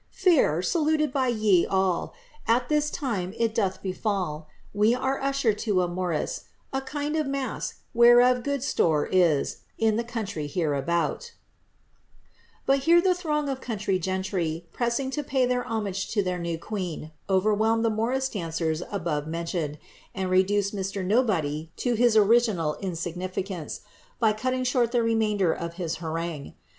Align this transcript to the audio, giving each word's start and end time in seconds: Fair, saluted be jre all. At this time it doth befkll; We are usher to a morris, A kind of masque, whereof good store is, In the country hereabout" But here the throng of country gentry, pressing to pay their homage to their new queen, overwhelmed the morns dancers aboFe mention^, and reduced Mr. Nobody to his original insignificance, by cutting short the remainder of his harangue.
Fair, 0.09 0.63
saluted 0.63 1.13
be 1.13 1.19
jre 1.19 1.67
all. 1.69 2.15
At 2.47 2.69
this 2.69 2.89
time 2.89 3.35
it 3.37 3.53
doth 3.53 3.83
befkll; 3.83 4.47
We 4.73 4.95
are 4.95 5.19
usher 5.19 5.53
to 5.53 5.83
a 5.83 5.87
morris, 5.87 6.45
A 6.73 6.81
kind 6.81 7.15
of 7.15 7.27
masque, 7.27 7.77
whereof 7.93 8.41
good 8.41 8.63
store 8.63 9.05
is, 9.05 9.57
In 9.77 9.97
the 9.97 10.03
country 10.03 10.47
hereabout" 10.47 11.33
But 12.65 12.79
here 12.79 12.99
the 12.99 13.13
throng 13.13 13.47
of 13.47 13.61
country 13.61 13.99
gentry, 13.99 14.65
pressing 14.73 15.11
to 15.11 15.23
pay 15.23 15.45
their 15.45 15.65
homage 15.67 16.09
to 16.13 16.23
their 16.23 16.39
new 16.39 16.57
queen, 16.57 17.11
overwhelmed 17.29 17.85
the 17.85 17.91
morns 17.91 18.27
dancers 18.27 18.81
aboFe 18.91 19.27
mention^, 19.29 19.77
and 20.15 20.31
reduced 20.31 20.75
Mr. 20.75 21.05
Nobody 21.05 21.71
to 21.75 21.93
his 21.93 22.17
original 22.17 22.73
insignificance, 22.77 23.81
by 24.17 24.33
cutting 24.33 24.63
short 24.63 24.93
the 24.93 25.03
remainder 25.03 25.53
of 25.53 25.75
his 25.75 25.97
harangue. 25.97 26.55